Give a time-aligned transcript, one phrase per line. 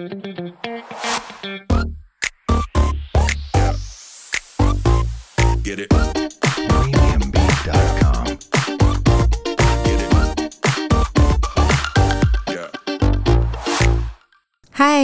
[0.00, 0.06] 嗨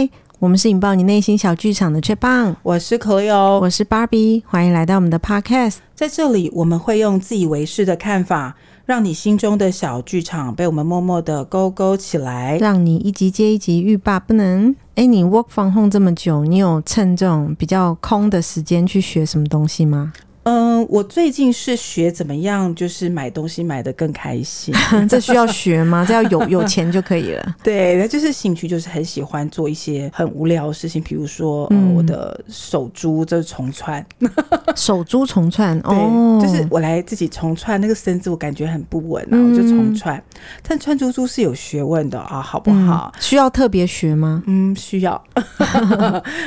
[0.05, 5.75] Hi, 我们是引爆你内心小剧场的 c h i p 我是 Cleo，我是 Barbie，欢迎来到我们的 Podcast。
[5.93, 8.55] 在这里，我们会用自以为是的看法。
[8.87, 14.73] 让你心中的小剧场被我们默默的勾勾起来，让你一集接一集欲罢不能。
[14.95, 20.13] 哎，你 Work from home 这么久，你有趁这种比较空的时间去学什么东西吗？
[20.47, 24.73] 嗯，我最近是学怎么样，就是买东西买的更开心。
[25.09, 26.05] 这需要学吗？
[26.07, 27.55] 这要有有钱就可以了。
[27.61, 34.05] 对，那就是兴趣，就是很喜欢做一些很无聊的事情，比如说，嗯，我的手珠就是重串，
[34.75, 40.21] 手珠重串，对，哦，就是我来自己重串那个绳子，我感觉很不稳然后就重串。
[40.65, 43.11] 但串珠珠是有学问的啊，好不好？
[43.19, 44.41] 需要特别学吗？
[44.47, 45.21] 嗯，需要。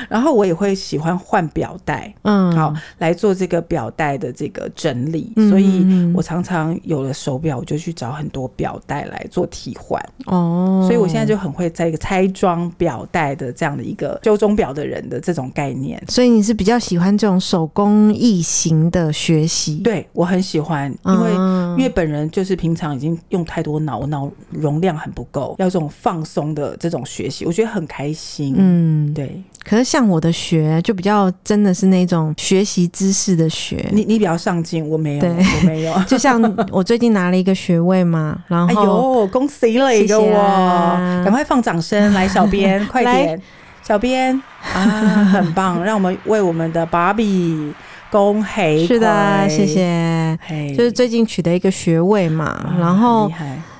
[0.09, 10.01] 然后我也会喜欢换表带，嗯，好来做这个表带的这个整理，所以我常常有了手表，我就去找很多表带来做替换。
[10.27, 16.03] 哦，所以我现在就很会在一个拆装表带的这样的一个修钟表的人的这种概念。
[16.09, 19.77] 所以你是比较喜欢这种手工艺型的学习？
[19.77, 28.55] 对，我很喜欢，因为、嗯、因为本人就是平常已经用太多脑，脑容量很不够，要这种放松的这种学习，我觉得很开心。
[28.57, 29.43] 嗯，对。
[29.71, 35.31] 可是像我的学就比较真的是那种学习知识的学，你你比较上进，我没有，对。
[35.31, 35.95] 我没有。
[36.09, 43.41] 就像我最近拿了一个学位嘛，然后哎呦，恭喜了一个我，赶、啊、快放掌声来，小编 快点，
[43.87, 44.43] 小编。
[44.75, 44.85] 啊，
[45.33, 47.73] 很棒， 让我们为我们的芭比
[48.11, 50.37] 恭喜，是的，谢谢。
[50.43, 53.31] 嘿，就是最近取得一个学位嘛，啊、然后。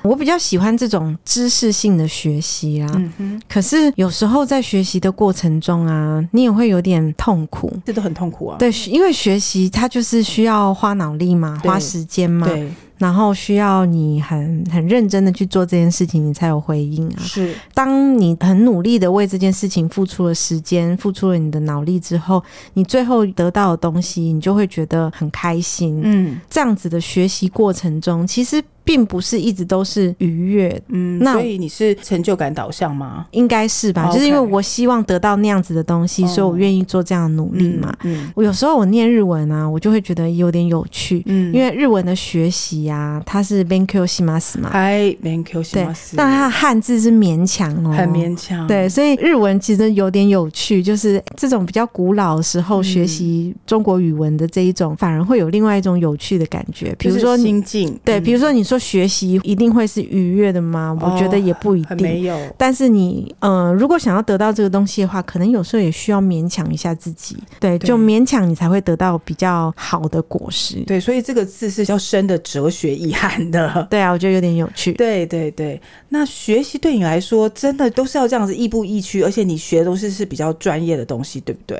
[0.03, 3.41] 我比较喜欢这种知识性的学习啦，嗯哼。
[3.47, 8.57] 可是有时候在学习的过程中啊，你也会有点痛苦，这都很痛苦啊。
[8.57, 12.47] 对，因为学习它就是需要花脑力嘛，花时间嘛。
[12.47, 12.71] 对。
[12.97, 17.17] 然后需要你很很认真的去做这件事情，你才有回应啊。
[17.17, 22.43] 是，当你很努力的为这件事情付出了时间，付出了你的脑力之后，
[22.75, 25.99] 你最后得到的东西，你就会觉得很开心。
[26.03, 28.63] 嗯，这样子的学习过程中，其实。
[28.83, 33.25] 并不是一直都是愉悦，嗯，那所以你是成就感导向吗？
[33.31, 37.95] 应该是吧，就是因为我希望得到那样子的东西，所以我愿意做这样的努力嘛。
[38.03, 58.81] 嗯，我有时候我念日文啊，我就会觉得有点有趣，嗯，因为日文的学习啊，它是 Benkyo shimasu 嘛，哎，Benkyo shimasu，但它的汉字是勉强哦，很勉强，对，所以日文其实有点有趣，就是这种比较古老的时候学习中国语文的这一种，反而会有另外一种有趣的感觉，比如说心境，对，比如说你说。
[58.91, 60.97] 学习一定会是愉悦的吗？
[60.99, 61.97] 我觉得也不一定。
[61.97, 62.37] 哦、没有。
[62.57, 67.37] 但是你，呃，如果想要得到这个东西的话，可能有时候也需要勉强一下自己。
[67.59, 70.83] 对，对就勉强你才会得到比较好的果实。
[70.87, 73.87] 对，所以这个字是较深的哲学意涵的。
[73.89, 74.91] 对啊，我觉得有点有趣。
[74.93, 75.79] 对对对，
[76.09, 81.79] 那学习对你来说，真的都是要这样子亦步亦趋，而且你学的东西是比较专业的东西，对不对？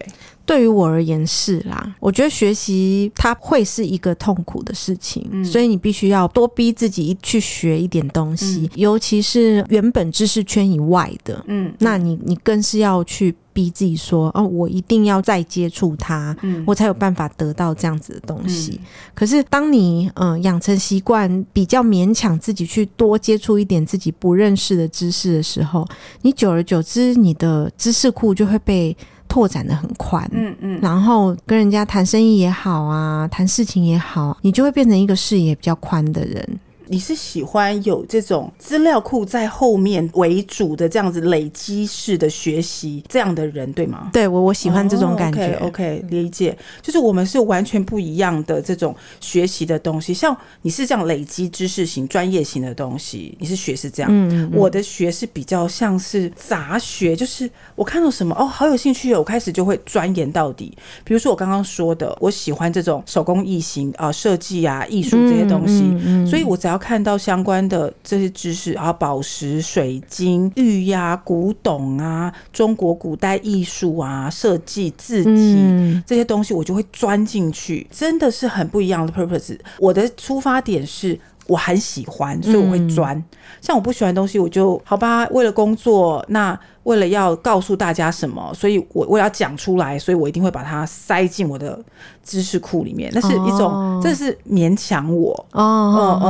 [0.51, 18.73] 对于我而言是啦，我觉得学习它会是一个痛苦的事情，嗯、所以你必须要多逼自己去学一点东西，嗯、尤其是原本知识圈以外的，嗯，那你你更是要去逼自己说，哦，我一定要再接触它，嗯，我才有办法得到这样子的东西。
[18.73, 18.85] 嗯、
[19.15, 25.87] 可是当你嗯、呃、养成习惯，比较勉强自己去多接触一点自己不认识的知识的时候，
[26.23, 28.97] 你久而久之，你的知识库就会被。
[29.31, 36.59] 拓展的很宽，嗯嗯，然后跟人家谈生意也好啊，谈事情也好，你就会变成一个视野比较宽的人。
[36.91, 44.09] 你是喜欢有这种资料库在后面为主的这样子累积式的学习这样的人，对吗？
[44.11, 45.53] 对，我我喜欢这种感觉。
[45.61, 46.57] Oh, OK，okay，理解。
[46.81, 50.13] 就是我们是完全不一样的这种学习的东西。
[50.13, 54.11] 像你是这样累积知识型、专业型的东西，你是学是这样。
[54.11, 60.77] 嗯，我的学是比较像是杂学，就是我看到什么哦，好有兴趣，我开始就会钻研到底。
[61.05, 66.80] 比如说我刚刚说的，我喜欢这种手工艺型啊、设计啊、艺术这些东西，嗯嗯嗯，所以我只要。
[66.81, 79.57] 看到相关的这些知识啊，宝石、水晶、玉呀、古董啊，中国古代艺术啊，设计字体、嗯、这些东西，我就会钻进去，真的是很不一样的 purpose。
[79.77, 83.15] 我的出发点是我很喜欢，所以我会钻。
[83.15, 83.23] 嗯、
[83.61, 86.59] 像我不喜欢的东西，我就好吧，为了工作那。
[86.83, 91.79] 为了要告诉大家什么，所以我我要讲出来，所以我一定会把它塞进我的
[92.23, 93.11] 知识库里面。
[93.13, 95.33] 那是一种，哦、这是勉强我。
[95.51, 96.27] 哦哦哦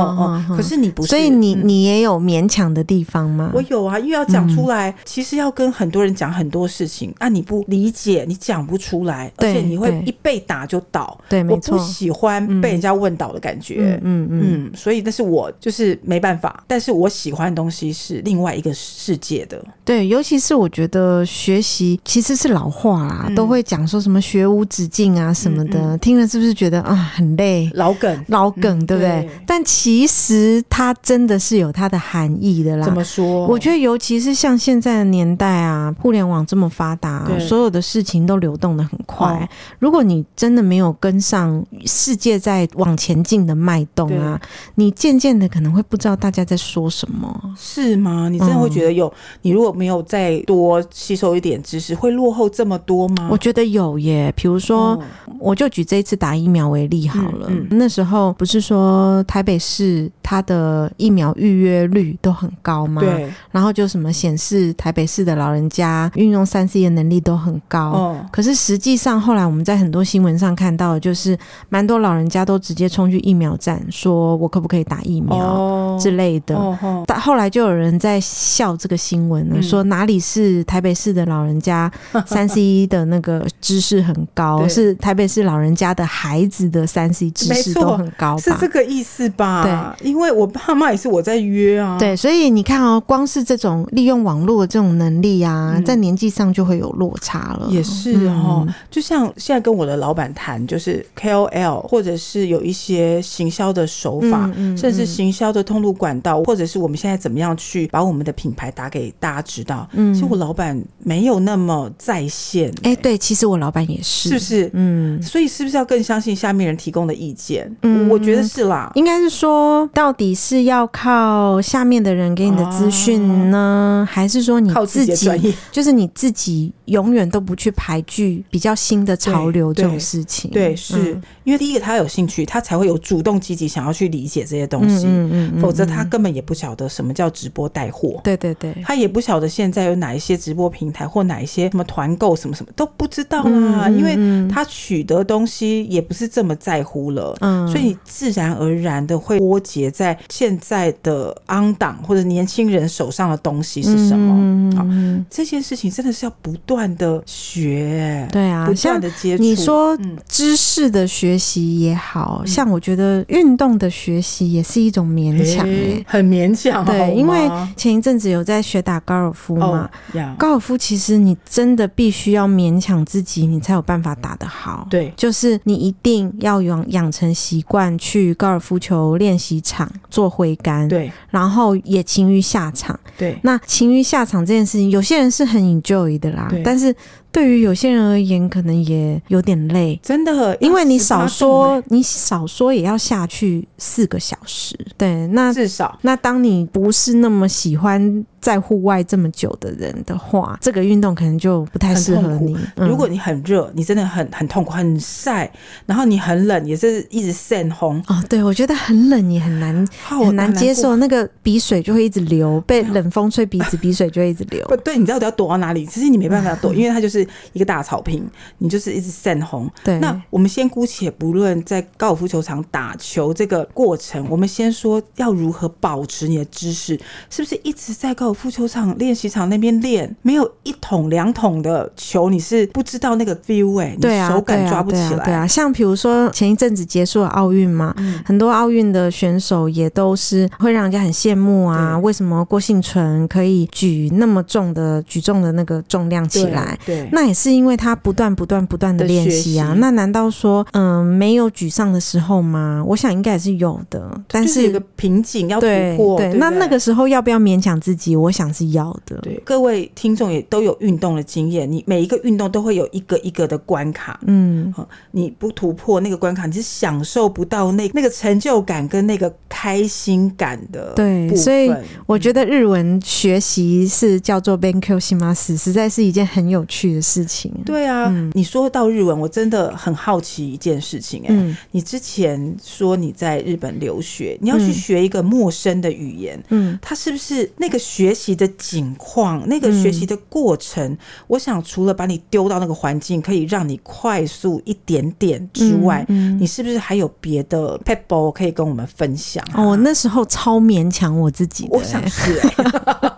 [0.50, 0.56] 哦。
[0.56, 3.50] 可是你不是，所以你你也有勉强的地方吗？
[3.54, 11.18] 我有啊，因为要讲出来，嗯、其实要跟很多人讲很多事情啊，你不理解，你讲不出来，而且你会一被打就倒。
[11.28, 11.76] 对，没错。
[11.76, 13.98] 我不喜欢被人家问倒的感觉。
[14.02, 19.62] 嗯嗯，嗯，嗯，所以那是我就是没办法，但是我喜欢的东西是另外一个世界的。
[19.84, 27.70] 对，尤其是我觉得学习其实是老话啦，嗯、都会讲说什么学无止境啊什么的，嗯嗯、听了是不是觉得啊很累？
[27.74, 29.22] 老梗，老梗，嗯、对不对？
[29.22, 32.84] 对，但其实它真的是有它的含义的啦。
[32.84, 33.46] 怎么说？
[33.46, 39.28] 我觉得尤其是像现在的年代啊，互联网这么发达，所有的事情都流动的很快。
[39.28, 39.48] 哦、
[39.78, 44.40] 如果你真的没有跟上世界在往前进的脉动啊，
[44.74, 48.28] 你渐渐的可能会不知道大家在说什么，是吗？
[48.28, 49.06] 你真的会觉得有？
[49.06, 49.12] 嗯、
[49.42, 50.02] 你如果没有
[50.38, 53.28] 再多吸收一点知识，会落后这么多吗？
[53.30, 54.32] 我觉得有耶。
[54.36, 55.02] 比如说，哦、
[55.38, 57.46] 我就举这一次打疫苗为例好了。
[57.48, 63.00] 嗯嗯、那时候不是说台北市它的疫苗预约率都很高吗？
[63.00, 63.30] 对。
[63.50, 67.90] 然后就什么显示台北市的老人家运用三 C 的能力都很高。
[67.90, 68.26] 哦。
[68.30, 71.36] 可是实际上后来我们在很多新闻上看到的，就是
[71.68, 76.54] 蛮多老人家都直接冲去疫苗站，说我可不可以打疫苗之类的。
[76.56, 77.04] 哦。
[77.06, 81.90] 但后来就有人在笑这个新闻呢，嗯、说哪里是台北市的老人家
[82.24, 88.38] 三 C 的那个知识很高，是台北市老人家的孩子的三 C 知识都很高？
[88.38, 89.96] 是这个意思吧？
[90.00, 91.98] 对，因为我爸妈也是我在约啊。
[91.98, 97.66] 对，所以你看哦，光是这种利用网络的这种能力啊，嗯、在年纪上就会有落差了。
[97.68, 109.88] 也是哦，嗯、就像现在跟我的老板谈，就是 KOL 或者是有一些行销的手法，甚至行销的通路管道，或者是我们现在怎么样去把我们的品牌打给大家知道。
[109.92, 112.90] 嗯，其实我老板没有那么在线、欸。
[112.90, 114.70] 哎、欸，对，其实我老板也是，是不是？
[114.74, 117.74] 嗯，所以是不是要更相信下面人提供的意见？
[117.82, 118.90] 嗯，我觉得是啦。
[118.94, 125.54] 应该是说，到底是要靠下面的人给你的资讯呢，啊、还是说你自己，靠自己？
[125.70, 130.50] 就是你自己永远都不去排拒比较新的潮流这种事情？
[130.50, 135.06] 对，对，是、嗯、因为第一个他有兴趣，他才会有主动积极想要去理解这些东西。
[135.06, 138.20] 嗯嗯，否则他根本也不晓得什么叫直播带货。
[138.22, 144.18] 对对对，他也不晓得现在有哪一些直播平台或哪一些什么团购什么什么都不知道啦，因为
[144.50, 147.36] 他取得东西也不是这么在乎了。
[147.40, 154.34] 嗯，所以你自然而然的会脱节在现在的 on 档或者年轻人手上的东西是什么？
[154.36, 159.42] 嗯，嗯，这件事情真的是要不断的学，对啊，不断的接触。
[159.42, 159.96] 你说
[160.26, 166.84] 知识的学习也好，嗯，像我觉得运动的学习也是一种勉强，欸，很勉强。
[166.84, 170.34] 对，因为前一阵子有在学打高尔夫嘛，oh, yeah.
[170.36, 174.86] 高尔夫其实你真的必须要勉强自己，你才有办法打得好。
[174.90, 182.98] 对，就是你一定要养养成习惯去高尔夫球练习场做挥杆，对，然后也勤于下场。
[183.16, 186.94] 对，那勤于下场这件事情，有些人是很 enjoy 的啦，但是。
[187.32, 198.24] 对于有些人而言，可能也有点累，真的，因为你少说，你少说也要下去四个小时，对，那至少，那当你不是那么喜欢。
[198.42, 202.58] 在户外这么久的人的话，这个运动可能就不太适合你。
[202.74, 205.48] 嗯、如果你很热，你真的很很痛苦，很晒，
[205.86, 208.02] 然后你很冷，也是一直晒红。
[208.08, 214.60] 哦，对，我觉得很冷也很难，哦、很难接受，那个鼻水就会一直流，被冷风吹鼻子，鼻水就会一直流。
[214.66, 215.86] 不对，你知道我要躲到哪里？
[215.86, 217.21] 其实你没办法躲，嗯、因为它就是
[217.52, 218.24] 一个大草坪，
[218.58, 219.70] 你就是一直散红。
[219.84, 226.98] 对，那我们先姑且不论在高尔夫球场打球这个过程，我们先说要如何保持你的姿势，
[227.30, 235.08] 是不是一直在高尔夫球场练习场那边练，没有一桶两桶的球，你是不知道那个 feel 哎、你手感抓不起来。
[235.08, 241.98] 对啊，对啊，像比如说前一阵子结束了奥运嘛，嗯、很多奥运的选手也都是会让人家很羡慕啊。
[241.98, 246.78] 为什么郭幸存可以举那么重的举重的那个重量起来？
[246.84, 249.72] 对，对那也是因为他不断不断不断的练习啊。
[249.78, 252.82] 那难道说嗯没有沮丧的时候吗？
[252.84, 255.66] 我想应该也是有的，但是，是有个瓶颈要突
[255.96, 256.18] 破。
[256.18, 258.16] 对，那那个时候要不要勉强自己？
[258.16, 258.72] 我想是。
[258.72, 264.72] 要的，对，各位听众也都有运动的经验，你每一个运动都会有一个一个的关卡，嗯，
[265.10, 270.94] 你不突破那个关卡，你是享受不到那那个成就感跟那个开心感的。
[270.94, 271.70] 对，所以
[272.06, 277.50] 我觉得日文学习是叫做 Benkyou shimasu，实在是一件很有趣的事情。
[277.64, 299.62] 对啊，嗯、你说到日文，我真的很好奇一件事情、欸，哎、嗯，你之前说你在日本留学，你要去学一个陌生的语言，嗯，它是不是那个学学习的景况，那个学习的过程，嗯、我想除了把你丢到那个环境，可以让你快速一点点之外，你是不是还有别的 p e p l e 可以跟我们分享、啊？
[299.62, 302.54] 哦，我那时候超勉强我自己的，我想是、欸。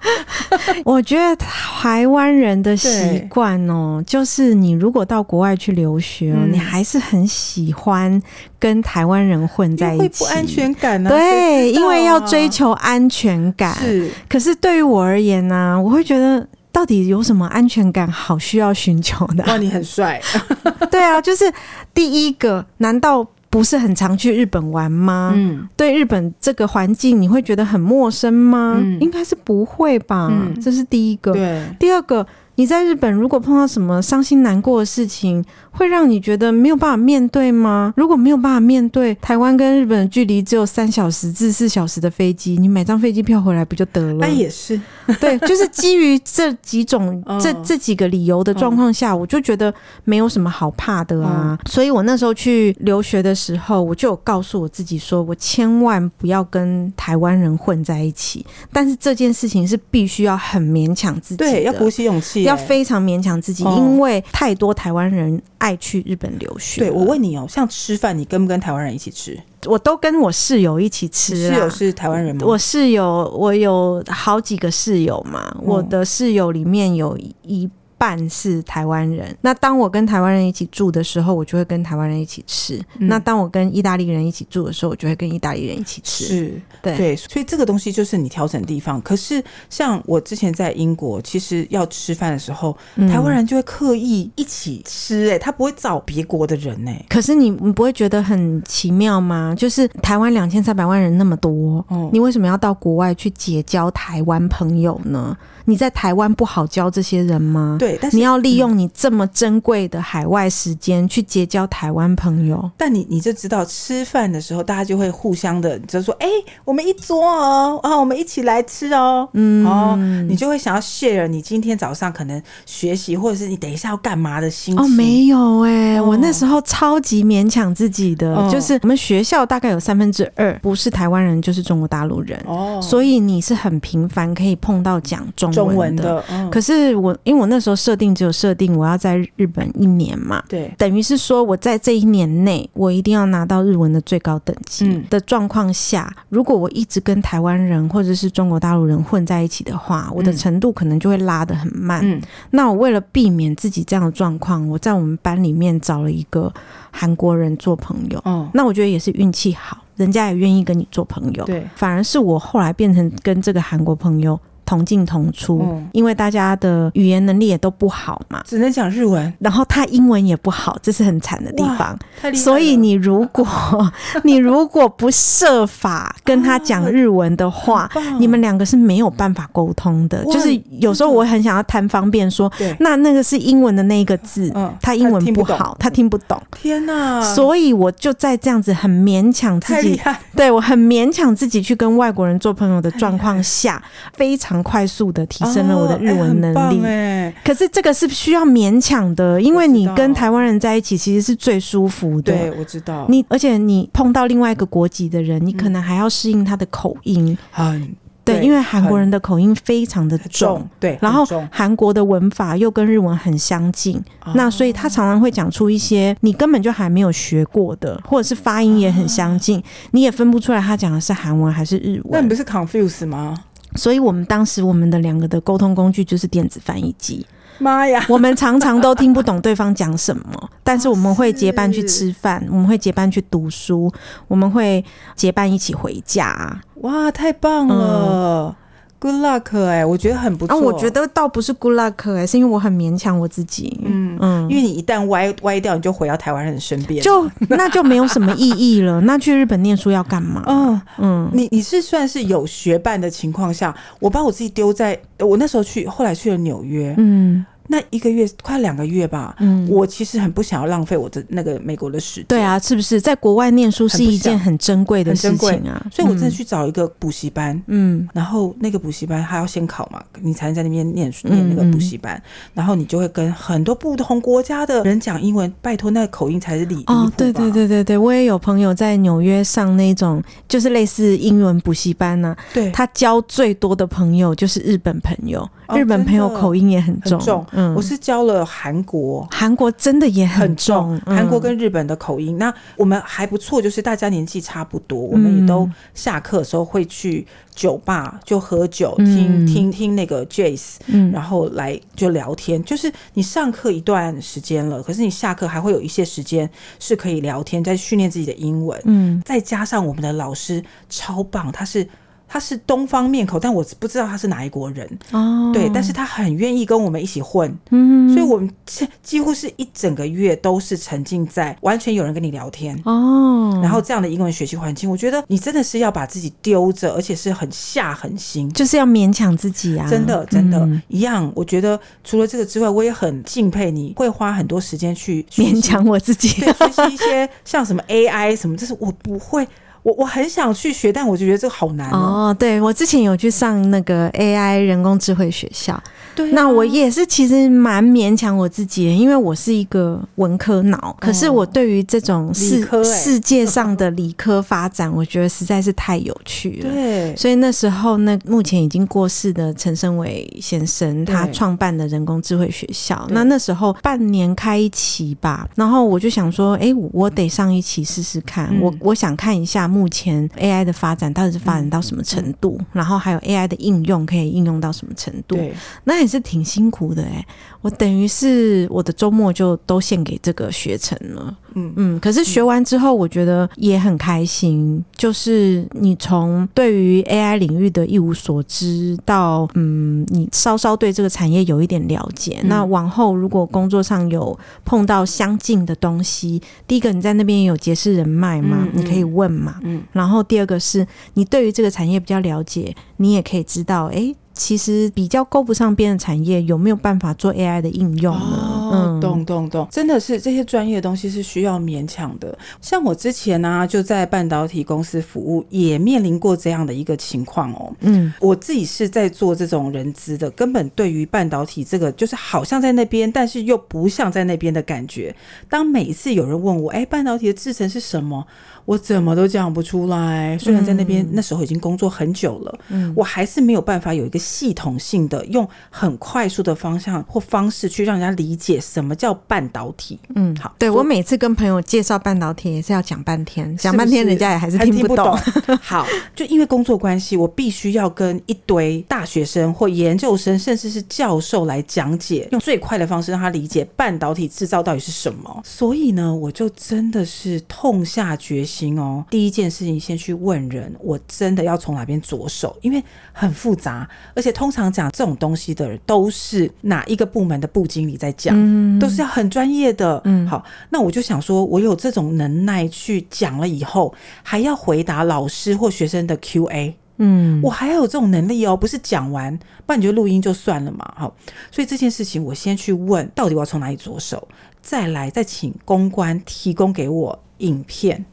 [0.85, 3.74] 我觉得台湾人的习惯哦，
[4.07, 8.23] 就是你如果到国外去留学，嗯、你还是很喜欢
[8.59, 11.13] 跟台湾人混在一起，会不安全感呢、啊？
[11.13, 13.75] 对，因为要追求安全感。
[13.75, 19.45] 是，可是对于我而言呢、啊，我会觉得到底有什么安全感好需要寻求的？
[19.47, 20.21] 哇，你很帅。
[20.91, 21.45] 对啊，就是
[21.93, 23.27] 第一个，难道？
[23.51, 25.33] 不是很常去日本玩吗？
[25.37, 28.75] 嗯，对日本这个环境，你会觉得很陌生吗？
[28.77, 30.27] 嗯，应该是不会吧。
[30.29, 31.33] 嗯，这是第一个。
[31.33, 32.27] 对，第二个。
[32.57, 37.93] 你在日本如果碰到什么伤心难过的事情，会让你觉得没有办法面对吗？
[37.97, 44.19] 如果没有办法面对，台湾跟日本的距离只有三小时至四小时的飞机，你买张飞机票回来不就得了？
[44.21, 44.81] 那也是，
[45.21, 49.73] 对，就是基于这几种、哦、这这几个理由的状况下，我就觉得
[50.05, 51.59] 没有什么好怕的啊。
[51.59, 58.45] 哦、所以我那时候去留学的时候，我就有告诉我自己说，我千万不要跟台湾人混在一起。
[58.73, 62.45] 但是这件事情是必须要很勉强自己的，对，要鼓起勇气。
[62.45, 66.83] 要非常勉强自己，哦、因为太多台湾人爱去日本留学。
[66.83, 69.41] 对，我问你哦，像吃饭，你跟不跟台湾人一起吃？
[69.65, 71.35] 我都跟我室友一起吃。
[71.35, 72.43] 室友是台湾人吗？
[72.45, 75.51] 我室友，我有好几个室友嘛。
[75.55, 77.71] 嗯、我的室友里面有一。
[77.99, 79.37] 半是台湾人。
[79.41, 82.77] 那当我跟台湾人一起住的时候，我就会跟台湾人一起吃。
[82.99, 86.25] 嗯、那当我跟意大利人一起住的时候，我就会跟意大利人一起吃。
[86.25, 87.17] 是，对对。
[87.17, 89.01] 所以这个东西就是你调整地方。
[89.03, 95.35] 可是像我之前在英国，其实要吃饭的时候，嗯、台湾人就会刻意一起吃、欸。
[95.35, 97.07] 哎，他不会找别国的人呢、欸。
[97.09, 99.55] 可是你你不会觉得很奇妙吗？
[99.57, 105.37] 就是台湾两千三百万人那么多，哦、你为什么要到国外去结交台湾朋友呢？
[105.67, 107.77] 你在台湾不好交这些人吗？
[107.85, 112.71] 对，但是你要利用你这么珍贵的海外时间去结交台湾朋友。
[112.77, 119.97] 但你你就知道，吃饭的时候大家就会互相的，就说：“哎、欸，我们一桌哦，啊，我们一起来吃哦。”嗯，哦，
[120.29, 124.85] 你就会想要 share 你今天早上可能学习，或者是你等一下要干嘛的心情。
[124.85, 132.41] 哦，没有哎、欸，哦、我那时候超级勉强自己的，哦、就是我们学校大概有三分之二不是台湾人，就是中国大陆人。
[132.47, 135.53] 哦，所以你是很频繁可以碰到讲中。
[135.53, 152.01] 中文的，嗯、可是我因为我那时候设定只有设定我要在日本一年嘛，对，等于是说我在这一年内我一定要拿到日文的最高等级的状况下，嗯、如果我一直跟台湾人或者是中国大陆人混在一起的话，我的程度可能就会拉得很慢。
[152.03, 156.53] 嗯、那我为了避免自己这样的状况，我在我们班里面找了一个
[156.91, 158.21] 韩国人做朋友。
[158.25, 161.45] 哦，那我觉得也是运气好，人家也愿意跟你做朋友。
[161.45, 164.39] 对，反而是我后来变成跟这个韩国朋友。
[164.65, 171.99] 同进同出，嗯、因为大家的语言能力也都不好嘛，只能讲日文，然后他英文也不好，这是很惨的地方。
[172.35, 173.47] 所以你如果
[174.25, 180.25] 你如果不设法跟他讲日文的话， 啊、你们两个是没有办法沟通的。
[180.25, 186.25] 就是有时候我很想要贪方便说，对那那个是英文的那一个字，嗯、他英文不好，他听不懂。
[186.25, 187.21] 不懂天哪！
[187.35, 190.01] 所以我就在这样子很勉强自己，
[190.37, 194.54] 对我很勉强自己去跟外国人做朋友的状况下，非常。
[194.63, 202.33] 快速的提升了我的日文能力，哦欸、可是这个是需要勉强的，因为你跟台湾人在一起其实是最舒服的。
[202.33, 203.07] 对，我知道。
[203.09, 207.37] 你而且你碰到另外一个国籍的人，你可能还要适应他的口音。
[207.57, 207.95] 嗯，
[208.25, 222.09] 对，对，因为韩国人的口音非常的重，重对，然后韩国的文法又跟日文很相近，哦、那所以他常常会讲出一些你根本就还没有学过的，或者是发音也很相近，啊、你也分不出来他讲的是韩文还是日文。
[222.11, 223.37] 那你不是 confuse 吗？
[223.75, 227.27] 所以我们当时我们的两个的沟通工具就是电子翻译机。
[227.59, 228.05] 妈呀！
[228.09, 230.25] 我们常常都听不懂对方讲什么，
[230.65, 233.93] 但是我们会结伴去吃饭，我们会结伴去读书，
[234.27, 236.61] 我们会结伴一起回家。
[236.83, 238.49] 哇，太棒了！
[238.49, 238.64] 嗯
[239.05, 240.57] Good luck 哎、欸，我觉得很不错。
[240.57, 243.79] 啊，我觉得倒不是 good luck 哎、欸，是因为我很勉强我自己。
[243.85, 248.99] 嗯嗯，嗯因为你一旦歪歪掉，你就回到台湾人身边，就那就没有什么意义了。
[249.05, 250.43] 那去日本念书要干嘛？
[250.47, 256.95] 嗯嗯，你你是算是有学伴的情况下，我把我自己丢在我那时候去，后来去了纽约。
[256.97, 257.45] 嗯。
[257.69, 259.69] 那一个月快两个月吧，嗯。
[259.71, 262.25] 我其实很不想要浪费我的那个美国的时间。
[262.29, 263.01] 对啊，是不是？
[263.01, 265.85] 在国外念书是一件很珍贵的事情啊？
[265.91, 268.07] 所以我真的去找一个补习班，嗯。
[268.13, 272.21] 然后那个补习班还要先考嘛，你才能在那边念书念那个补习班，
[272.53, 287.47] 然后你就会跟很多不同国家的人讲英文，拜托那个口音才是礼哦，对对对对对，我也有朋友在纽约上那种就是类似英文补习班呢、啊，对，他交最多的朋友就是日本朋友，哦日本朋友口音也很重，很重。
[287.55, 289.27] 嗯，我是教了韩国。
[289.31, 302.63] 韩国真的也很重，重，韩国跟日本的口音，那我们还不错，就是大家年纪差不多，我们也都下课的时候会去酒吧就喝酒，听听听那个 jazz，嗯，然后来就聊天。
[302.65, 308.81] 就是你上课一段时间了，可是你下课还会有一些时间是可以聊天，在训练自己的英文。
[308.85, 311.89] 嗯，再加上我们的老师超棒，他是。
[312.27, 314.89] 他是东方面孔，但我不知道他是哪一国人。
[315.13, 315.51] 哦。
[315.53, 322.77] 对，但是他很愿意跟我们一起混，嗯，所以我们几几乎是一整个月都是沉浸在完全有人跟你聊天。
[322.85, 331.31] 哦，然后这样的英文学习环境，我觉得你真的是要把自己丢着，而且是很下狠心，就是要勉强自己啊，真的真的，嗯、一样。
[331.37, 339.47] 我觉得除了这个之外，我也很敬佩你会花很多时间去勉强我自己，对，学习一些像什么 AI 什么，这是我不会。
[339.85, 341.97] 我我很想去学，但我就觉得这个好难哦。
[342.31, 345.81] 哦，对，我之前有去上那个 AI 人工智慧学校，
[346.15, 356.71] 对、啊，那我也是其实蛮勉强我自己，因为我是一个文科脑，哦、可是我对于这种世、欸、世界上的理科发展，我觉得实在是太有趣了。
[356.71, 369.65] 对，所以那时候那目前已经过世的陈昇伟先生，他创办的人工智慧学校，那那时候半年开一期吧，然后我就想说，哎、欸，我得上一期试试看，嗯、我我想看一下。
[369.75, 372.57] 目前 AI 的发展到底是发展到什么程度？
[372.61, 375.35] 嗯、然后还有 AI 的应用可以应用到什么程度？
[375.35, 375.53] 对，
[375.83, 377.27] 那也是挺辛苦的哎、欸。
[377.63, 381.35] 我等于是我的周末就都献给这个学程了。
[381.55, 384.77] 嗯嗯，可是学完之后，我觉得也很开心。
[384.77, 392.39] 嗯、就是你从对于 AI 领域的一无所知到嗯，你稍稍对这个产业有一点了解。
[392.43, 399.59] 嗯、那往后如果工作上有碰到相近的东西，第一个你在那边有结识人脉嘛，你可以问嘛。
[399.63, 404.15] 嗯，然后第二个是你对于这个产业比较了解，你也可以知道，哎。
[404.35, 408.51] 其实比较够不上边的产业，有没有办法做 AI 的应用呢？
[408.65, 412.37] 哦、嗯，懂懂懂，真的是这些专业的东西是需要勉强的。
[412.61, 417.73] 像我之前呢、啊，就在半导体公司服务，也面临过这样的一个情况哦。
[417.81, 425.15] 嗯，我自己是在做这种人资的，根本对于半导体这个，就是好像在那边，但是又不像在那边的感觉。
[425.49, 428.27] 当每一次有人问我，哎，半导体的制程是什么？
[428.65, 430.39] 我怎么都讲不出来。
[430.39, 440.01] 虽然在那边、嗯、那时候已经工作很久了，嗯，我还是没有办法有一个系统性的用很快速的方向或方式去让人家理解什么叫半导体。
[440.15, 445.17] 嗯，好，对，我每次跟朋友介绍半导体也是要讲半天，讲半天人家也还是听不懂。
[445.17, 455.43] 不懂 好，就因为工作关系，我必须要跟一堆大学生或研究生，甚至是教授来讲解，用最快的方式让他理解半导体制造到底是什么。
[455.45, 462.83] 所以呢，我就真的是痛下决心哦，第一件事情先去问人，我真的要从哪边着手，因为
[463.13, 470.01] 很复杂，而且通常讲这种东西的人都是哪一个部门的部经理在讲，嗯、都是要很专业的。
[470.05, 480.95] 嗯，好，那我就想说，我有这种能耐去讲了以后，还要回答老师或学生的 Q&A，嗯，我还要有这种能力哦，不是讲完，不然你就录音就算了嘛。
[480.97, 481.15] 好，
[481.51, 484.29] 所以这件事情我先去问，到底我要从哪里着手，
[484.63, 488.05] 再来再请公关提供给我影片。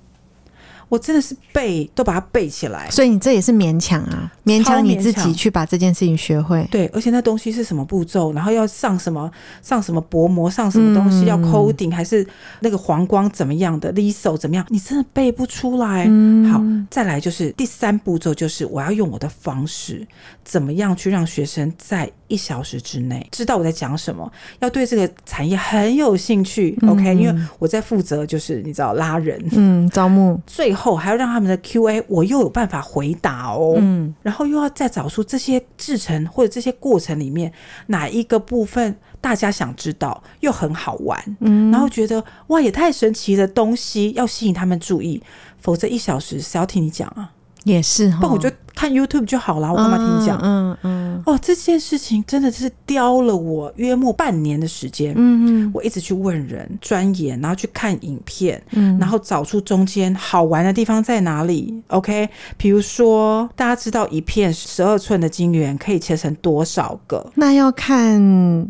[0.92, 4.84] 我真的是背都把它背起来，所以你这也是勉强啊，勉强。
[4.84, 6.68] 你自己去把这件事情学会。
[6.70, 12.28] 对，而且那东西是什么步骤，然后要上什么上什么薄膜，上什么东西、嗯、要 coding 还是
[12.60, 16.08] 那个黄光怎么样的，liso 怎么样，你真的背不出来。
[16.10, 20.06] 嗯、好，再来就是第三步骤，就是我要用我的方式，
[20.44, 26.78] 怎么样去让学生在一小时之内知道我在讲什么，要对这个产业很有兴趣。
[26.82, 30.81] 嗯、OK，因为我在负责就是你知道拉人，嗯，招募，最后。
[30.82, 33.76] 后还要让他们的 Q&A，我又有办法回答哦。
[33.78, 37.52] 嗯，然后又要再找出这些制成或者这些过程里面
[37.88, 45.22] 哪一个部分大家想知道又很好玩，嗯，然后觉得哇也太神奇的东西要吸引他们注意，
[45.60, 47.32] 否则一小时谁要听你讲啊？
[47.64, 50.40] 也是，不我就看 YouTube 就好了，我干嘛听你讲？
[50.42, 50.78] 嗯嗯。
[50.84, 55.14] 嗯哦，这件事情真的是雕了我约莫半年的时间。
[55.16, 61.82] 嗯嗯，我一直去问人钻研，然后去看影片，嗯然后找出中间好玩的地方在哪里。
[61.88, 67.26] OK，比如说大家知道一片十二寸的晶圆可以切成多少个？
[67.36, 68.20] 那要看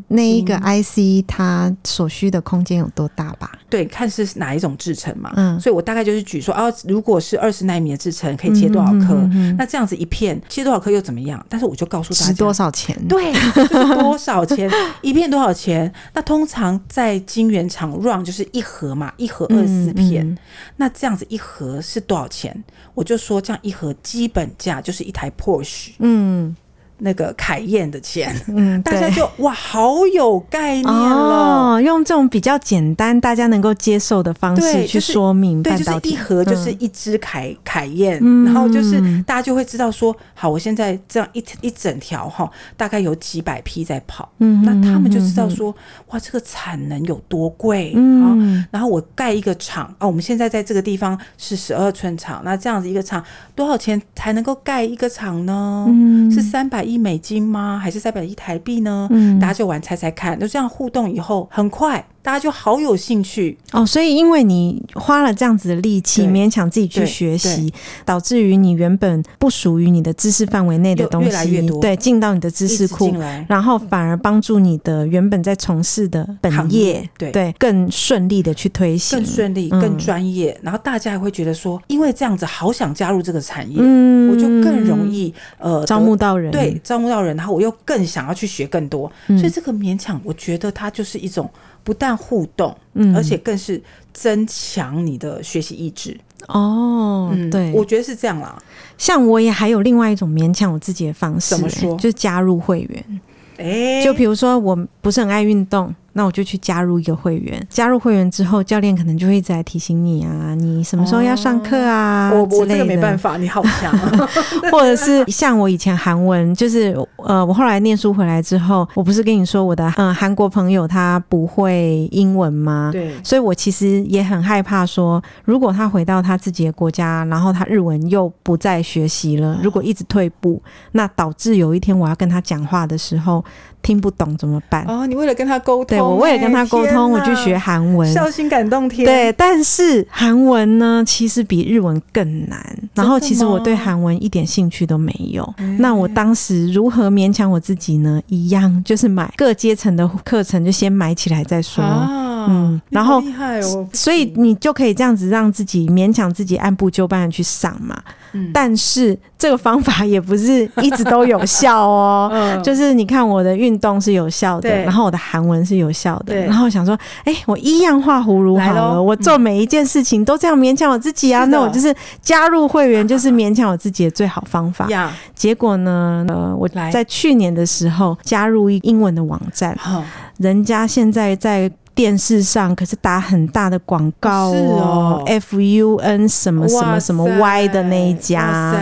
[0.07, 3.51] 那一个 IC 它所需的空间有多大吧？
[3.69, 5.31] 对，看是哪一种制成嘛。
[5.35, 9.15] 嗯所以我大概就是举说，啊，如果是二十纳米的制成，可以切多少颗？
[9.57, 11.43] 那这样子一片切多少颗又怎么样？
[11.49, 12.95] 但是我就告诉大多少钱？
[13.07, 14.69] 对，就是多少钱
[15.01, 15.91] 一片多少钱？
[16.13, 20.25] 那通常在金源厂 run 就是一盒嘛，一盒二十四片。
[20.25, 20.37] 嗯嗯
[20.77, 22.63] 那这样子一盒是多少钱？
[22.93, 26.55] 我就说这样一盒基本价就是一台 Porsche 嗯
[27.01, 28.35] 那个凯宴的钱。
[28.47, 31.75] 嗯，大家就哇，好有概念了。
[31.75, 35.91] 哦，用这种比较简单、大家能够接受的方式去说明对，就是。
[36.03, 45.73] 一盒就是嗯一支凯凯宴，嗯然后就是大家就会知道说，好，我现在这样一一整条哈，大概有几百批在跑，嗯那他们就知道说，
[46.09, 53.23] 哇，这个产能有多贵，嗯啊，然后我盖一个厂啊，我们现在在这个地方是十二寸厂，那这样子一个厂
[53.55, 55.85] 多少钱才能够盖一个厂呢？
[55.87, 57.79] 嗯是三百亿美金吗？
[57.81, 59.07] 还是三百亿台币呢？
[59.11, 63.57] 嗯大家就玩猜猜看，就这样互动以后，很快大家就好有兴趣。
[63.71, 67.73] 哦，所以因为你花了这样子的力气，勉强自己去学习，
[68.05, 71.79] 导致于你原本不属于你的知识范围内的东西，越来越多。
[71.81, 73.13] 对，进到你的知识库
[73.47, 79.81] 然后反而帮助你的原本在从事的本行业业，对更顺利的去推行，更顺利、嗯。
[79.81, 84.11] 更专业，然后大家也会觉得说，因为这样子好想加入这个产业，嗯。
[84.31, 89.37] 我就更容易呃招募到人，对，招募到人，然后我又更想要去学更多，嗯。
[89.37, 91.49] 所以这个勉强，我觉得它就是一种
[91.83, 93.81] 不但互动，嗯而且更是
[94.13, 96.17] 增强你的学习意志。
[96.47, 98.61] 哦，嗯，对，我觉得是这样啦。
[98.97, 103.21] 像我也还有另外一种勉强我自己的方式、怎么说欸就是加入会员。
[103.57, 107.61] 哎，就比如说我不是很爱运动，那我就去加入一个会员。
[107.69, 112.31] 加入会员之后，教练可能就会一直来提醒你啊，你什么时候要上课啊？
[112.33, 113.37] 我我这个没办法。
[113.37, 114.29] 你好强啊。
[114.71, 122.89] 或者是像我以前韩文，就是呃，我后来念书回来之后，我不是跟你说我的嗯韩国朋友他不会英文吗？
[122.91, 133.43] 对，所以我其实也很害怕说，如果他回到他自己的国家，然后他日文又不再学习了，如果一直退步，那导致有一天我要跟他讲话的时候
[133.81, 134.85] 听不懂怎么办？
[134.87, 138.11] 哦，你为了跟他沟通，对我为了跟他沟通，我去学韩韩文。
[138.11, 139.05] 孝心感动天。
[139.05, 142.61] 对，但是韩文呢，其实比日文更难。
[142.93, 145.47] 然后，其实我对韩文一点兴趣都没有。
[145.79, 148.21] 那我当时如何勉强我自己呢？
[148.27, 151.81] 一样就是买各阶层的课程，就先买起来再说。
[151.81, 157.97] 啊，嗯然后厉害哦，所以你就可以这样子让自己勉强自己按部就班的去上嘛。
[158.33, 158.49] 嗯。
[158.53, 162.29] 但是这个方法也不是一直都有效哦。
[162.33, 162.63] 嗯。
[162.63, 174.87] 就是你看我的运动是有效的，然后我的韩文是有效的，然后我想说，哎、我一样画葫芦好了，我做每一件事情都这样勉强我自己啊，那我就是加入会员，就是勉强我自己的最好方法。
[174.89, 180.03] 呀，结果呢，呃，我在去年的时候加入一英文的网站，好，
[180.37, 181.71] 人家现在在。
[181.93, 188.73] 电视上可是打很大的广告是哦，F U N 什么什么什么 Y 的那一家，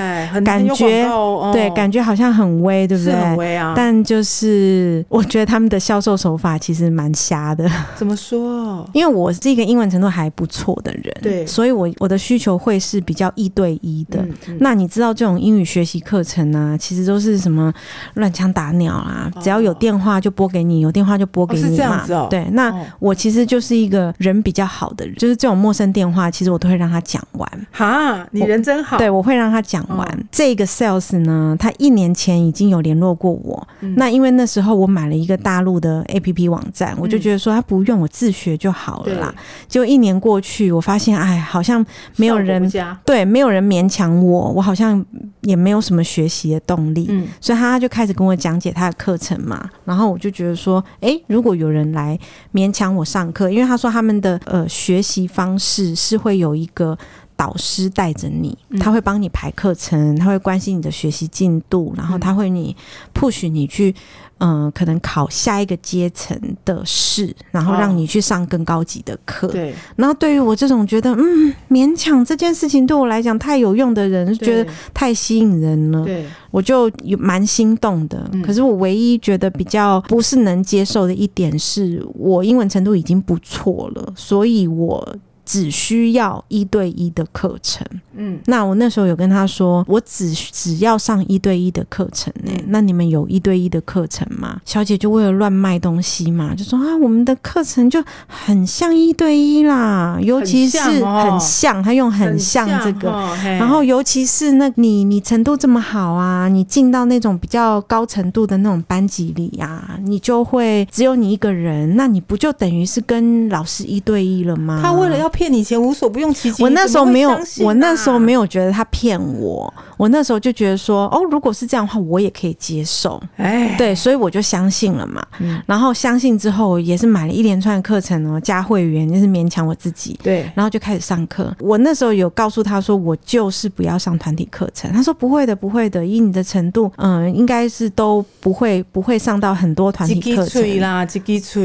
[0.45, 1.05] 感觉
[1.53, 3.19] 对，感觉好像很威，对不是对？
[3.19, 3.73] 很威啊。
[3.75, 8.87] 但就是我觉得他们的销售手法其实蛮瞎的，怎么说？
[8.93, 14.19] 因为我是一个英文程度还不错的人，对所以我我的需求会是比较一对一的。
[14.21, 17.73] 嗯嗯那你知道这种英语学习课程啊，其实都是什么
[18.15, 21.75] 乱枪打鸟啦、哦只要有电话就拨给你，有电话就拨给你嘛。
[21.77, 27.67] 这样子哦对，那哦我其实就是一个人比较好的人，就是这种陌生电话，其实我都会让他讲完。
[27.71, 28.97] 哈，你人真好。
[28.97, 29.99] 对，我会让他讲完。
[29.99, 33.67] 哦这个 sales 呢，他一年前已经有联络过我。
[33.81, 39.33] 嗯那因为那时候我买了一个大陆的 APP 网站，我就觉得说他不用我自学就好了啦。
[39.67, 41.85] 结果一年过去，我发现哎，好像
[42.15, 42.69] 没有人
[43.05, 45.03] 对，没有人勉强我，我好像
[45.41, 47.07] 也没有什么学习的动力。
[47.09, 52.17] 嗯，所以他就开始跟我讲解他的课程嘛，然后我就觉得说，诶，如果有人来
[52.53, 56.97] 勉强我上课，因为他说他们的呃学习方式是会有一个
[57.35, 62.75] 导师带着你，他会帮你排课程，他会关心你的学习进度，然后他会你
[63.13, 63.95] push 你去。
[64.39, 69.47] 嗯，可能考下一个阶层的试，然后让你去上更高级的课。
[69.49, 76.03] 对，然后对于我这种觉得嗯勉强这件事情对我来讲太有用的人，觉得太吸引人了。
[76.05, 78.41] 对，我就有蛮心动的，嗯。
[78.41, 85.15] 可是我唯一觉得比较不是能接受的一点是，我英文程度已经不错了，所以我
[85.49, 87.83] 只需要一对一的课程。
[88.15, 92.63] 嗯，那我那时候有跟他说，我只只要上一对一的课程呢、欸。
[92.67, 94.61] 那你们有一对一的课程吗？
[94.63, 103.09] 小姐就为了乱卖东西嘛，就说啊，我们的课程就很像一对一啦，尤其是很像，很像他用很像这个，
[103.43, 114.79] 然后尤其是那你你程度这么好啊，你进到那种比较高程度的那种班级里呀、啊，你就会只有你一个人，那你不就等于是跟老师一对一了吗？
[114.83, 116.61] 他为了要骗你钱，无所不用其极。
[116.61, 123.21] 我那时候没有，我那时候没有觉得他骗我，我那时候就觉得说，哦，如果是这样的话，我也可以接受。
[123.37, 125.25] 哎，对，所以我就相信了嘛。
[125.39, 130.19] 嗯，然后相信之后，也是买了一连串的课程哦，加会员，就是勉强我自己。
[130.21, 131.55] 对，然后就开始上课。
[131.61, 134.91] 我那时候有告诉他说，我就是不要上团体课程。
[134.91, 141.05] 他说不会的，不会的，以你的程度，嗯，应该是都不会不会上到很多团体课程啦，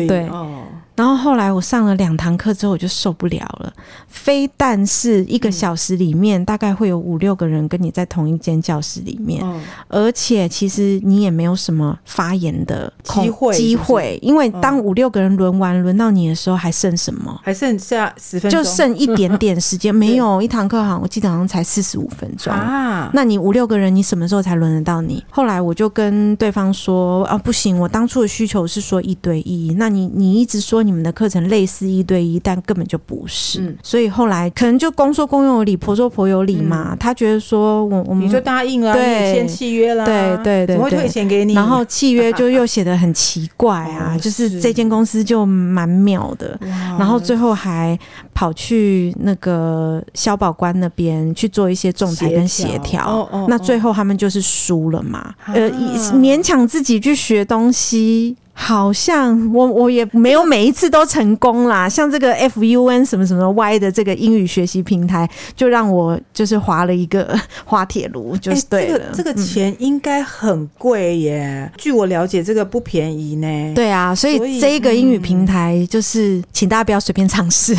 [0.06, 0.28] 对。
[0.28, 0.62] 哦
[0.96, 3.72] 然后后来我上了两堂课之后，我就受不了了。
[4.06, 17.40] 非但是一个小时里面大概会有五六个人跟你在同一间教室里面，嗯、而且其实你也没有什么发言的机会机会，因为当五六个人轮完、嗯、轮到你的时候，还剩什么？
[17.42, 19.92] 还剩下十分钟，就剩一点点时间。
[19.94, 23.10] 没有一堂课，好像我记得好像才四十五分钟啊。
[23.12, 25.24] 那你五六个人，你什么时候才轮得到你？
[25.28, 30.83] 后来我就跟对方说啊，不行，我当初的需求是说一对一，那你你一直说。
[30.84, 33.60] 你们的课程类似一对一，但根本就不是。
[33.60, 36.88] 嗯、所以后来可能就公说公有理，婆说婆有理嘛。
[36.92, 41.54] 嗯、他觉得说我我们你就答应了，对，签契约了，对对对，怎么会退钱给你？
[41.54, 46.58] 然后契约就又写的很奇怪啊， 就是这间公司就蛮妙的。
[46.98, 47.98] 然后最后还
[48.32, 53.04] 跑去那个消保官那边去做一些仲裁跟协调。
[53.04, 55.70] 哦哦、那最后他们就是输了嘛，啊、呃，
[56.12, 58.36] 勉强自己去学东西。
[58.56, 67.36] 好像我我也没有每一次都成功啦，像这个 F U N 什么什么 Y 的这个英语学习平台，就让我就是滑了一个
[67.66, 69.00] 滑铁卢，就是对了。
[69.12, 73.74] 这个这个钱应该很贵耶，据我了解，这个不便宜呢。
[73.74, 77.74] 对啊，所以这一个英语平台就是，请大家不要随便尝试。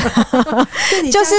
[1.10, 1.34] 就是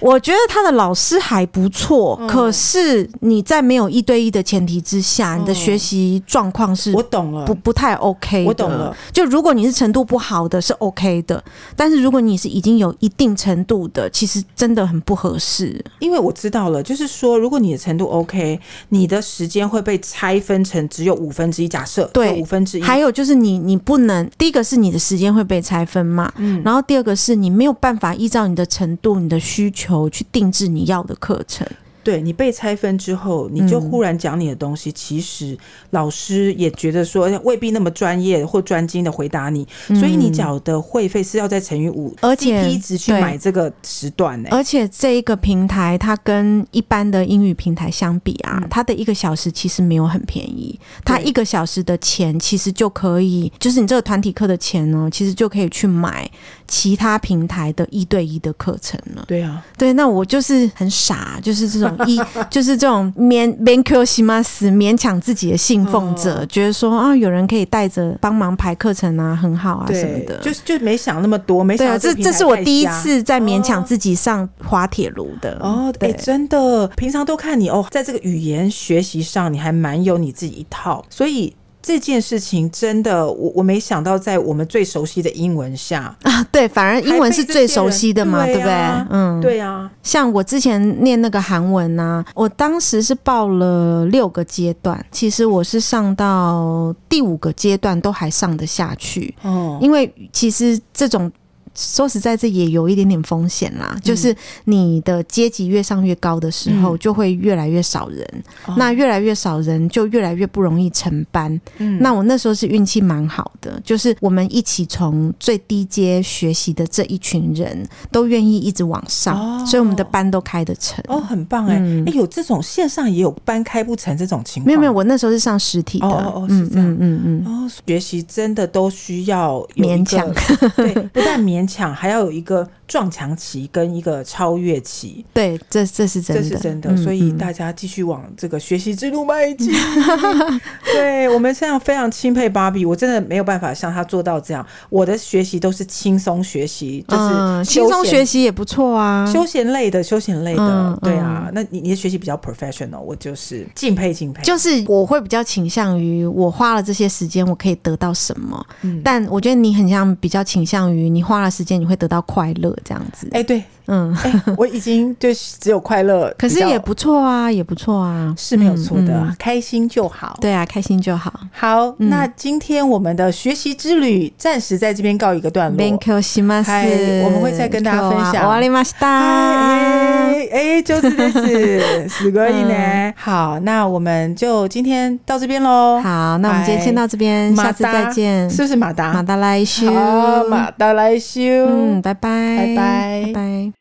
[0.00, 8.44] 我觉得他的老师还不错，可是你在没有一对一的前提之下，你的学习状况是，我懂了，不不太 OK。
[8.44, 8.71] 我懂。
[9.12, 11.42] 就如果你是程度不好的，是 OK 的，
[11.74, 15.84] 但是如果你是已经有一定程度的，其实真的很不合适。
[15.98, 21.68] 因为我知道了，就是说，如果你的程度 OK，你的时间会被拆分成只有五分之一。
[21.68, 31.66] 假设对五分之一，还有就是你你不能，第一个是你的时间会被拆分嘛，嗯，然后第二个是你没有办法依照你的程度、你的需求去定制你要的课程。
[32.04, 35.56] 对，你被拆分之后，你就忽然讲你的东西，嗯、其实
[35.90, 44.48] 老师也觉得说未必那么专业或专精的回答你，嗯、所以你缴的会费是要再乘以五，而且一直去买这个时段呢。
[44.50, 56.28] 而且这一个平台它跟一般的英语平台相比啊，嗯、它的一个小时其实没有很便宜，它一个小时的钱其实就可以，就是你这个团体课的钱呢，其实就可以去买
[56.66, 59.24] 其他平台的一对一的课程了。
[59.28, 61.91] 对啊，对，那我就是很傻，就是这种。
[62.06, 81.54] 一 就是这种勉勉强西马斯勉强自己的信奉者，哦、觉得说啊，有人可以带着帮忙排课程啊，很好啊什么的，就就没想那么多，没想到这这是我第一次在勉强自己上滑铁卢的哦，哎、欸，真的，平常都看你哦，在这个语言学习上，你还蛮有你自己一套，所以。
[81.82, 89.16] 这件事情真的，我我没想到，在我们最熟悉的英文下啊，对，反而英文是最熟悉的嘛，对，啊、对不对？
[89.18, 89.90] 嗯，对啊。
[90.02, 101.30] 像我之前念那个韩文啊，我当时是报了六个阶段，其实我是上到第五个阶段都还上得下去哦，因为其实这种。
[101.74, 103.96] 说实在，这也有一点点风险啦。
[104.02, 108.44] 就是你的阶级越上越高的时候，就会越来越少人。
[108.76, 111.58] 那越来越少人，就越来越不容易成班。
[111.98, 121.02] 那我那时候是运气蛮好的，就是我们一起从最低阶学习的这一群人都愿意一直往上，所以我们的班都开得成。
[121.08, 121.76] 哦，很棒哎！
[122.06, 124.66] 哎，有这种线上也有班开不成这种情况？
[124.66, 126.06] 没有没有，我那时候是上实体的。
[126.06, 126.86] 哦哦，是这样。
[126.90, 127.46] 嗯嗯嗯。
[127.46, 130.30] 哦，学习真的都需要勉强。
[130.76, 131.61] 对，不但勉。
[131.62, 139.72] 勉强还要有一个撞墙期跟一个超越期，对，这这是真的，这是真的，嗯、所以大家继续往这个学习之路迈进。
[139.72, 140.60] 嗯、
[140.92, 144.62] 对，我们现在非常钦佩芭比，我真的没有办法像她做到这样。
[144.90, 151.48] 我的学习都是轻松学习，就是轻松、嗯、学习也不错啊，休闲类的，休闲类的，嗯、对啊。
[151.54, 154.42] 那你你的学习比较 professional，我就是敬佩敬佩。
[154.42, 158.66] 就是我会比较倾向于我花了这些时间，我可以得到什么？
[158.82, 161.50] 嗯、但我觉得你很像比较倾向于你花了。
[161.50, 163.28] 时间你会得到快乐这样子。
[163.32, 170.37] 哎、对，嗯，哎、欸，我已经就只有快乐， 可是也不错啊，也不错啊，是没有错的、嗯嗯，开心就好。
[170.41, 171.31] 对啊，开心就好。
[171.51, 175.77] 好，嗯、那今天我们的学习之旅暂时在这边告一个段落。
[175.77, 177.23] 勉强します。
[177.23, 178.33] 我们会再跟大家分享。
[178.33, 179.07] 终わりました。
[179.07, 183.13] 哎哎，就是这是，すごい呢。
[183.15, 186.01] 好，那我们就今天到这边喽。
[186.01, 188.49] 好，那我们今天先到这边，下次再见。
[188.49, 189.13] 是不是马达？
[189.13, 189.93] 马达来修。
[189.93, 191.41] 好，马达来修。
[191.41, 193.80] 嗯，拜拜，拜拜，拜拜。